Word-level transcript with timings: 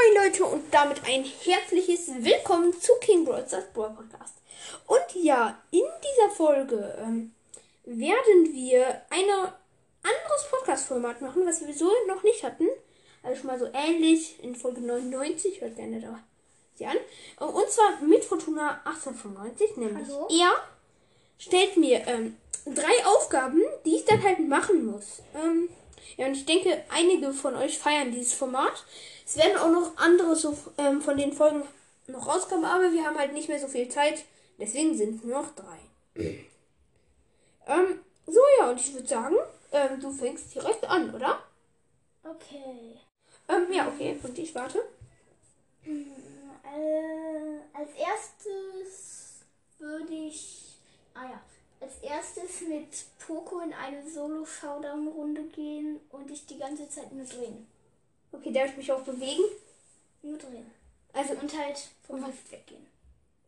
Moin 0.00 0.24
Leute 0.24 0.44
und 0.44 0.72
damit 0.72 1.04
ein 1.04 1.24
herzliches 1.24 2.08
Willkommen 2.08 2.72
zu 2.80 2.92
King 3.00 3.24
Bros. 3.24 3.50
das 3.50 3.64
Brawl 3.72 3.90
Podcast. 3.90 4.34
Und 4.86 5.22
ja, 5.22 5.58
in 5.70 5.82
dieser 5.82 6.30
Folge 6.30 6.96
ähm, 6.98 7.34
werden 7.84 8.52
wir 8.52 8.86
ein 9.10 9.28
anderes 9.28 10.46
Podcast-Format 10.50 11.20
machen, 11.20 11.44
was 11.44 11.66
wir 11.66 11.74
so 11.74 11.90
noch 12.06 12.22
nicht 12.22 12.42
hatten. 12.44 12.66
Also 13.22 13.40
schon 13.40 13.48
mal 13.48 13.58
so 13.58 13.68
ähnlich 13.74 14.42
in 14.42 14.54
Folge 14.54 14.80
99, 14.80 15.60
hört 15.60 15.76
gerne 15.76 16.00
da 16.00 16.18
sie 16.76 16.86
an. 16.86 16.96
Und 17.38 17.68
zwar 17.68 18.00
mit 18.00 18.24
Fortuna 18.24 18.80
1895, 18.84 19.76
nämlich 19.76 20.08
Hallo? 20.08 20.28
er 20.30 20.52
stellt 21.38 21.76
mir 21.76 22.06
ähm, 22.06 22.38
drei 22.64 23.04
Aufgaben, 23.04 23.60
die 23.84 23.96
ich 23.96 24.04
dann 24.06 24.22
halt 24.22 24.38
machen 24.48 24.86
muss. 24.86 25.20
Ähm, 25.34 25.68
ja, 26.16 26.26
und 26.26 26.34
ich 26.34 26.46
denke, 26.46 26.84
einige 26.90 27.32
von 27.32 27.54
euch 27.56 27.78
feiern 27.78 28.12
dieses 28.12 28.34
Format. 28.34 28.84
Es 29.26 29.36
werden 29.36 29.56
auch 29.58 29.70
noch 29.70 29.96
andere 29.96 30.34
so, 30.36 30.56
ähm, 30.78 31.00
von 31.00 31.16
den 31.16 31.32
Folgen 31.32 31.62
noch 32.06 32.26
rauskommen, 32.26 32.64
aber 32.64 32.92
wir 32.92 33.04
haben 33.04 33.18
halt 33.18 33.32
nicht 33.32 33.48
mehr 33.48 33.60
so 33.60 33.68
viel 33.68 33.88
Zeit. 33.88 34.24
Deswegen 34.58 34.96
sind 34.96 35.16
es 35.16 35.24
nur 35.24 35.42
noch 35.42 35.54
drei. 35.54 35.78
ähm, 37.66 38.00
so, 38.26 38.40
ja, 38.58 38.70
und 38.70 38.80
ich 38.80 38.92
würde 38.92 39.08
sagen, 39.08 39.36
ähm, 39.72 40.00
du 40.00 40.10
fängst 40.12 40.54
direkt 40.54 40.84
an, 40.84 41.14
oder? 41.14 41.42
Okay. 42.22 43.00
Ähm, 43.48 43.72
ja, 43.72 43.88
okay. 43.88 44.18
Und 44.22 44.38
ich 44.38 44.54
warte. 44.54 44.78
Äh, 45.84 47.60
als 47.72 47.90
erstes 47.94 49.44
würde 49.78 50.12
ich. 50.12 50.76
Ah 51.14 51.24
ja. 51.24 51.40
Erstes 52.20 52.60
mit 52.68 52.88
Poco 53.26 53.60
in 53.60 53.72
eine 53.72 54.02
Solo-Showdown-Runde 54.08 55.42
gehen 55.54 56.00
und 56.10 56.28
dich 56.28 56.44
die 56.44 56.58
ganze 56.58 56.86
Zeit 56.90 57.10
nur 57.12 57.24
drehen. 57.24 57.66
Okay, 58.30 58.52
darf 58.52 58.66
ich 58.70 58.76
mich 58.76 58.92
auch 58.92 59.00
bewegen? 59.00 59.42
Nur 60.20 60.36
drehen. 60.36 60.70
Also, 61.14 61.32
Und 61.32 61.56
halt 61.56 61.78
vom 62.06 62.22
Rift 62.22 62.52
weggehen. 62.52 62.86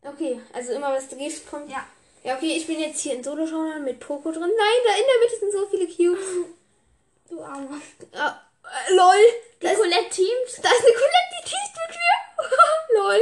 okay, 0.03 0.39
also 0.53 0.73
immer 0.73 0.91
was 0.91 1.07
drehst, 1.07 1.47
kommt. 1.47 1.69
Ja. 1.69 1.85
Ja, 2.23 2.35
okay, 2.35 2.57
ich 2.57 2.65
bin 2.65 2.79
jetzt 2.79 2.99
hier 3.01 3.13
in 3.13 3.23
solo 3.23 3.45
mit 3.79 3.99
Poco 3.99 4.31
drin. 4.31 4.41
Nein, 4.41 4.81
da 4.85 4.95
in 4.95 5.03
der 5.05 5.19
Mitte 5.21 5.39
sind 5.39 5.51
so 5.51 5.67
viele 5.67 5.87
Cubes. 5.87 6.25
Du 7.29 7.41
Armer. 7.41 7.79
Ah, 8.13 8.41
äh, 8.63 8.93
lol. 8.95 9.15
Da 9.59 9.71
ist, 9.71 9.77
Colette 9.77 10.09
teamt? 10.09 10.29
da 10.61 10.69
ist 10.69 10.81
eine 10.81 10.93
Colette, 10.93 11.31
die 11.31 11.49
teast 11.49 11.73
mit 11.87 11.95
mir. 11.95 13.01
lol. 13.01 13.19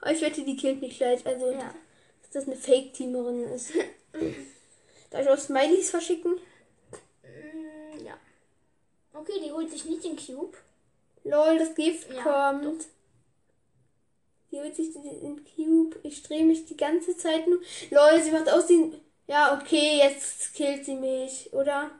Aber 0.00 0.12
ich 0.12 0.20
wette, 0.22 0.42
die 0.42 0.56
killt 0.56 0.80
mich 0.80 0.96
gleich. 0.98 1.26
Also, 1.26 1.50
Ja. 1.50 1.74
dass 2.22 2.30
das 2.32 2.46
eine 2.46 2.56
Fake-Teamerin 2.56 3.44
ist. 3.52 3.72
Darf 5.12 5.20
ich 5.22 5.28
auch 5.28 5.38
Smileys 5.38 5.90
verschicken? 5.90 6.40
Mm, 7.22 8.04
ja. 8.04 8.14
Okay, 9.12 9.40
die 9.44 9.52
holt 9.52 9.70
sich 9.70 9.84
nicht 9.84 10.02
den 10.04 10.16
Cube. 10.16 10.56
Lol, 11.24 11.58
das 11.58 11.74
Gift 11.74 12.10
Ja, 12.12 12.22
kommt. 12.22 12.86
Die 14.50 14.58
holt 14.58 14.74
sich 14.74 14.92
den 14.94 15.44
Cube. 15.54 15.96
Ich 16.02 16.22
drehe 16.22 16.44
mich 16.44 16.64
die 16.64 16.76
ganze 16.76 17.16
Zeit 17.16 17.46
nur. 17.46 17.60
Lol, 17.90 18.22
sie 18.22 18.30
macht 18.30 18.48
aus 18.50 18.66
den. 18.66 19.00
Ja, 19.26 19.58
okay, 19.60 19.98
jetzt 19.98 20.54
killt 20.54 20.84
sie 20.84 20.94
mich, 20.94 21.52
oder? 21.52 21.90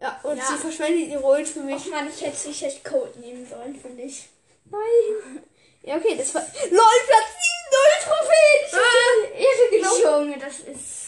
Ja, 0.00 0.20
und 0.24 0.36
Ja. 0.36 0.44
sie 0.44 0.56
verschwendet 0.58 1.08
ihre 1.08 1.24
Ult 1.24 1.46
für 1.46 1.60
mich. 1.60 1.82
Ach 1.86 1.90
man, 1.90 2.08
ich 2.08 2.20
hätte 2.20 2.36
sicher 2.36 2.68
Code 2.82 3.18
nehmen 3.20 3.46
sollen, 3.46 3.76
finde 3.76 4.02
ich. 4.02 4.28
Nein. 4.70 5.42
Ja, 5.84 5.96
okay, 5.96 6.16
das 6.16 6.34
war. 6.34 6.42
LOL, 6.42 7.00
Platz 7.06 7.30
7, 7.38 7.70
0 7.70 7.80
Trophäen! 8.04 8.62
Ah, 8.72 9.36
Ehre 9.36 9.70
genommen. 9.70 10.26
Junge, 10.26 10.38
das 10.38 10.60
ist. 10.60 11.01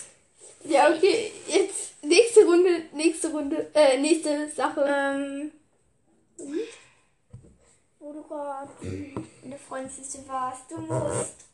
Ja, 0.64 0.94
okay, 0.94 1.30
jetzt 1.46 2.02
nächste 2.02 2.44
Runde, 2.44 2.82
nächste 2.92 3.30
Runde, 3.30 3.70
äh, 3.74 3.98
nächste 3.98 4.50
Sache. 4.50 4.84
Ähm. 4.88 5.52
Wo 7.98 8.12
du 8.12 8.22
gerade 8.22 8.70
in 9.42 9.50
der 9.50 9.58
Freundesliste 9.58 10.26
warst. 10.26 10.70
Du 10.70 10.78
musst 10.78 11.44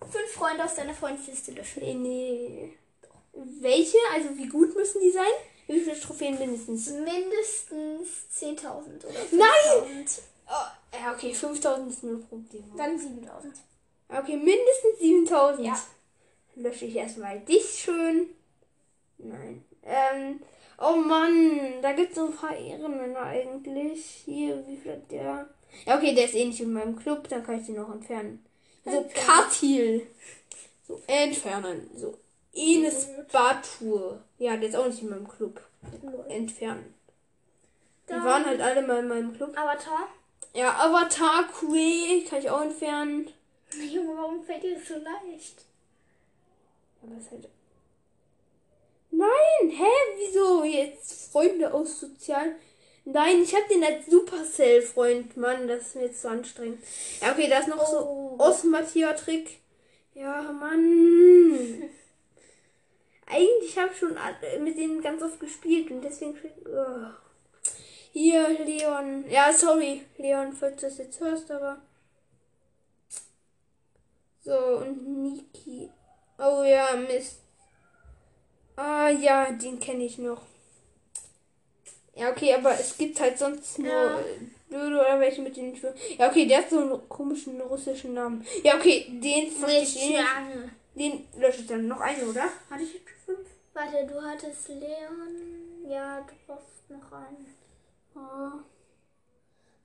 fünf 0.00 0.30
Freunde 0.32 0.64
aus 0.64 0.74
deiner 0.74 0.94
Freundesliste 0.94 1.52
löschen. 1.52 1.82
Nee, 1.82 1.94
nee. 1.94 2.72
Welche? 3.60 3.98
Also, 4.12 4.36
wie 4.36 4.48
gut 4.48 4.74
müssen 4.76 5.00
die 5.00 5.10
sein? 5.10 5.32
Wie 5.66 5.80
viele 5.80 5.98
Trophäen 5.98 6.38
mindestens? 6.38 6.90
Mindestens 6.90 8.08
10.000 8.38 9.04
oder 9.04 9.20
5.000. 9.20 9.26
Nein! 9.32 10.06
Oh, 10.46 10.96
ja, 10.98 11.12
okay, 11.12 11.32
5000 11.32 11.90
ist 11.90 12.02
nur 12.02 12.20
Problem. 12.20 12.64
Dann 12.76 12.98
7.000. 12.98 13.54
Okay, 14.08 14.36
mindestens 14.36 14.98
7000. 15.00 15.66
Ja. 15.66 15.80
Lösche 16.56 16.84
ich 16.84 16.96
erstmal 16.96 17.40
dich 17.40 17.64
schön. 17.84 18.28
Nein. 19.18 19.64
Ähm, 19.82 20.40
oh 20.78 20.96
Mann, 20.96 21.82
da 21.82 21.92
gibt 21.92 22.10
es 22.10 22.16
so 22.16 22.26
ein 22.26 22.34
paar 22.34 22.56
Ehrenmänner 22.56 23.22
eigentlich. 23.22 24.22
Hier, 24.24 24.64
wie 24.66 24.76
viel 24.76 24.92
hat 24.92 25.10
der? 25.10 25.48
Ja, 25.86 25.96
okay, 25.96 26.14
der 26.14 26.26
ist 26.26 26.34
eh 26.34 26.44
nicht 26.44 26.60
in 26.60 26.72
meinem 26.72 26.96
Club, 26.96 27.28
dann 27.28 27.44
kann 27.44 27.60
ich 27.60 27.66
den 27.66 27.76
noch 27.76 27.92
entfernen. 27.92 28.44
So, 28.84 28.90
Entfernen. 28.90 29.26
Katil. 29.26 30.06
So, 30.86 31.02
entfernen. 31.06 31.90
So, 31.96 32.18
Enes 32.52 33.08
Batur. 33.32 34.22
Ja, 34.38 34.56
der 34.56 34.68
ist 34.68 34.76
auch 34.76 34.86
nicht 34.86 35.02
in 35.02 35.10
meinem 35.10 35.28
Club. 35.28 35.60
Entfernen. 36.28 36.94
Die 38.08 38.12
waren 38.12 38.44
halt 38.44 38.60
alle 38.60 38.86
mal 38.86 39.00
in 39.00 39.08
meinem 39.08 39.34
Club. 39.34 39.56
Avatar. 39.56 40.08
Ja, 40.52 40.72
Avatar, 40.78 41.48
Kue 41.48 42.22
kann 42.28 42.38
ich 42.38 42.50
auch 42.50 42.62
entfernen. 42.62 43.28
Junge, 43.92 44.16
warum 44.16 44.44
fällt 44.44 44.62
dir 44.62 44.74
das 44.74 44.86
so 44.86 44.94
leicht? 44.94 45.64
Aber 47.04 47.16
es 47.20 47.30
halt. 47.30 47.48
Nein, 49.10 49.70
hä? 49.70 49.90
Wieso 50.16 50.64
jetzt 50.64 51.30
Freunde 51.30 51.72
aus 51.72 52.00
Sozial? 52.00 52.56
Nein, 53.04 53.42
ich 53.42 53.54
hab 53.54 53.68
den 53.68 53.84
als 53.84 54.06
Supercell-Freund, 54.06 55.36
Mann. 55.36 55.68
Das 55.68 55.82
ist 55.82 55.96
mir 55.96 56.06
jetzt 56.06 56.22
zu 56.22 56.28
anstrengend. 56.28 56.82
Ja, 57.20 57.32
okay, 57.32 57.48
da 57.48 57.58
ist 57.58 57.68
noch 57.68 57.82
Oh. 57.82 58.36
so 58.38 58.44
Osmatia-Trick. 58.44 59.60
Ja, 60.14 60.42
Mann. 60.52 61.90
Eigentlich 63.26 63.78
habe 63.78 63.90
ich 63.92 63.98
schon 63.98 64.16
mit 64.62 64.78
denen 64.78 65.02
ganz 65.02 65.22
oft 65.22 65.38
gespielt 65.40 65.90
und 65.90 66.02
deswegen. 66.02 66.36
Oh. 66.66 67.06
Hier, 68.12 68.48
Leon. 68.64 69.28
Ja, 69.28 69.52
sorry, 69.52 70.02
Leon, 70.18 70.52
falls 70.52 70.76
du 70.80 70.86
das 70.86 70.98
jetzt 70.98 71.20
hörst, 71.20 71.50
aber. 71.50 71.82
So, 74.42 74.56
und 74.78 75.22
Niki. 75.22 75.90
Oh 76.38 76.62
ja, 76.62 76.96
Mist. 76.96 77.40
Ah 78.76 79.08
ja, 79.08 79.50
den 79.52 79.78
kenne 79.78 80.04
ich 80.04 80.18
noch. 80.18 80.42
Ja, 82.14 82.30
okay, 82.30 82.54
aber 82.54 82.72
es 82.78 82.96
gibt 82.96 83.20
halt 83.20 83.38
sonst 83.38 83.78
nur 83.78 83.88
Ja. 83.88 84.18
Blöde 84.68 85.00
oder 85.00 85.20
welche 85.20 85.42
mit 85.42 85.56
denen 85.56 85.74
ich 85.74 85.82
will. 85.82 85.94
Ja, 86.18 86.28
okay, 86.28 86.46
der 86.46 86.58
hat 86.58 86.70
so 86.70 86.80
einen 86.80 87.08
komischen 87.08 87.60
russischen 87.60 88.14
Namen. 88.14 88.44
Ja, 88.62 88.76
okay, 88.76 89.06
den 89.08 89.50
verstehe 89.50 89.82
ich. 89.82 90.24
Den 90.94 91.26
lösche 91.36 91.60
ich 91.60 91.66
dann. 91.66 91.86
Noch 91.88 92.00
einen, 92.00 92.28
oder? 92.28 92.44
Hatte 92.70 92.82
ich 92.82 93.00
fünf? 93.24 93.48
Warte, 93.72 94.06
du 94.06 94.22
hattest 94.22 94.68
Leon. 94.68 95.88
Ja, 95.88 96.20
du 96.20 96.32
brauchst 96.46 96.88
noch 96.88 97.12
einen. 97.12 97.54
Ah. 98.14 98.64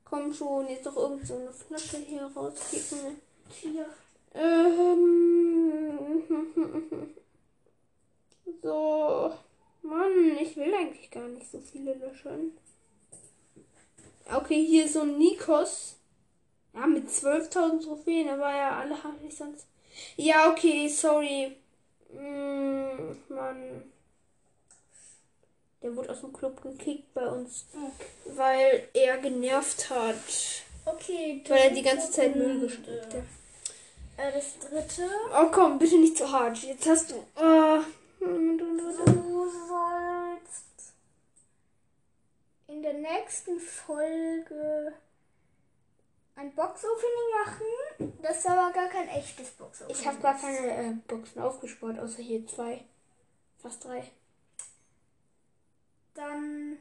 Komm 0.06 0.34
schon, 0.34 0.68
jetzt 0.70 0.86
doch 0.86 0.96
irgend 0.96 1.26
so 1.26 1.36
eine 1.36 1.52
Flasche 1.52 1.98
hier 1.98 2.30
rauskicken. 2.36 3.22
Hier. 3.50 3.86
Ähm. 4.34 5.19
So. 8.62 9.34
Mann, 9.82 10.38
ich 10.42 10.56
will 10.58 10.74
eigentlich 10.74 11.10
gar 11.10 11.28
nicht 11.28 11.50
so 11.50 11.60
viele 11.60 11.94
löschen. 11.94 12.58
Okay, 14.32 14.64
hier 14.66 14.86
ist 14.86 14.94
so 14.94 15.02
ein 15.02 15.18
Nikos. 15.18 15.96
Ja, 16.74 16.86
mit 16.86 17.10
12.000 17.10 17.84
Trophäen, 17.84 18.30
aber 18.30 18.56
ja, 18.56 18.80
alle 18.80 19.04
habe 19.04 19.18
ich 19.28 19.36
sonst. 19.36 19.66
Ja, 20.18 20.52
okay, 20.52 20.88
sorry. 20.88 21.56
Mm, 22.14 23.16
Mann. 23.34 23.92
Der 25.82 25.96
wurde 25.96 26.12
aus 26.12 26.22
dem 26.22 26.34
Club 26.34 26.62
gekickt 26.62 27.14
bei 27.14 27.26
uns, 27.26 27.66
weil 28.26 28.90
er 28.94 29.18
genervt 29.20 29.90
hat. 29.90 30.16
Okay, 30.86 31.42
Weil 31.48 31.60
er 31.60 31.70
die 31.72 31.82
ganze 31.82 32.12
Zeit 32.12 32.36
Müll 32.36 32.60
gespielt 32.60 33.06
hat. 33.06 33.24
Äh, 34.18 34.34
das 34.34 34.60
dritte. 34.60 35.10
Oh 35.34 35.48
komm, 35.52 35.80
bitte 35.80 35.98
nicht 35.98 36.18
zu 36.18 36.30
hart. 36.30 36.58
Jetzt 36.58 36.88
hast 36.88 37.12
du. 37.12 37.16
Äh, 37.42 37.49
nächsten 43.30 43.60
Folge 43.60 44.92
ein 46.36 46.56
Box-Opening 46.56 48.10
machen. 48.10 48.20
Das 48.24 48.40
ist 48.40 48.48
aber 48.48 48.74
gar 48.74 48.88
kein 48.90 49.08
echtes 49.10 49.52
Box-Opening. 49.52 50.00
ich 50.00 50.08
habe 50.08 50.20
gar 50.20 50.36
keine 50.36 50.76
äh, 50.76 50.94
Boxen 51.08 51.40
aufgespart, 51.40 52.00
außer 52.00 52.24
hier 52.24 52.48
zwei. 52.48 52.84
Fast 53.60 53.86
drei. 53.86 54.10
Dann 56.16 56.78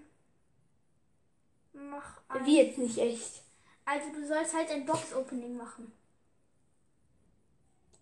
mach 1.74 2.22
ein. 2.28 2.46
Wie 2.46 2.62
jetzt 2.62 2.78
nicht 2.78 2.96
echt. 2.96 3.42
Also 3.84 4.10
du 4.10 4.26
sollst 4.26 4.54
halt 4.54 4.70
ein 4.70 4.86
Box-Opening 4.86 5.54
machen. 5.54 5.92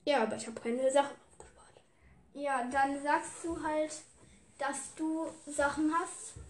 Ja, 0.04 0.22
aber 0.22 0.37
ich 0.37 0.46
habe 0.46 0.60
keine 0.60 0.88
Sachen 0.93 1.16
aufgespart. 1.32 1.82
Ja, 2.34 2.64
dann 2.70 3.02
sagst 3.02 3.43
du 3.43 3.60
halt, 3.60 3.90
dass 4.58 4.94
du 4.94 5.26
Sachen 5.46 5.93
hast. 5.98 6.45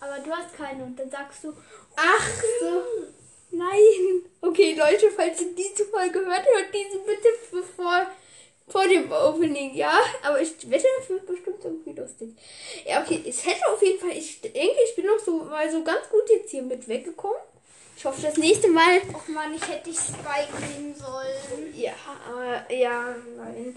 Aber 0.00 0.18
du 0.18 0.30
hast 0.30 0.56
keine 0.56 0.84
und 0.84 0.98
dann 0.98 1.10
sagst 1.10 1.44
du, 1.44 1.52
Ach 1.96 2.42
so. 2.60 2.82
Nein. 3.50 4.22
Okay, 4.40 4.74
Leute, 4.74 5.10
falls 5.10 5.40
ihr 5.40 5.54
diese 5.54 5.86
Folge 5.86 6.18
hört, 6.18 6.44
hört 6.46 6.74
diese 6.74 6.98
bitte 6.98 7.28
bevor 7.50 8.06
vor 8.68 8.86
dem 8.88 9.10
Opening, 9.10 9.74
ja? 9.74 9.98
Aber 10.22 10.40
ich 10.40 10.52
wette, 10.68 10.86
das 10.98 11.08
wird 11.08 11.26
bestimmt 11.26 11.64
irgendwie 11.64 11.92
lustig. 11.92 12.30
Ja, 12.84 13.00
okay, 13.00 13.22
es 13.26 13.46
hätte 13.46 13.60
auf 13.68 13.80
jeden 13.80 14.00
Fall, 14.00 14.16
ich 14.16 14.40
denke, 14.40 14.76
ich 14.84 14.96
bin 14.96 15.06
noch 15.06 15.18
so 15.24 15.44
mal 15.44 15.70
so 15.70 15.84
ganz 15.84 16.08
gut 16.10 16.28
jetzt 16.28 16.50
hier 16.50 16.62
mit 16.62 16.86
weggekommen. 16.88 17.38
Ich 17.96 18.04
hoffe, 18.04 18.20
das 18.20 18.36
nächste 18.36 18.68
Mal. 18.68 19.00
ach 19.14 19.28
man, 19.28 19.54
ich 19.54 19.66
hätte 19.66 19.88
dich 19.88 19.98
Spike 19.98 20.52
nehmen 20.72 20.94
sollen. 20.94 21.74
Ja, 21.74 21.94
aber, 22.28 22.72
ja, 22.72 23.14
nein. 23.36 23.76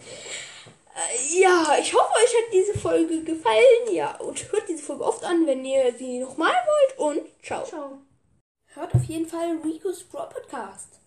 Äh, 1.00 1.40
Ja, 1.42 1.78
ich 1.80 1.94
hoffe, 1.94 2.12
euch 2.16 2.34
hat 2.36 2.54
diese 2.54 2.78
Folge 2.78 3.24
gefallen. 3.24 3.92
Ja, 3.92 4.16
und 4.18 4.52
hört 4.52 4.68
diese 4.68 4.84
Folge 4.84 5.04
oft 5.06 5.24
an, 5.24 5.46
wenn 5.48 5.64
ihr 5.66 5.94
sie 5.98 6.20
nochmal 6.20 6.52
wollt. 6.52 7.00
Und 7.18 7.28
ciao. 7.44 7.64
Ciao. 7.66 8.00
Hört 8.74 8.94
auf 8.94 9.04
jeden 9.06 9.28
Fall 9.28 9.58
Rico's 9.64 10.04
Brawl 10.04 10.30
Podcast. 10.30 11.00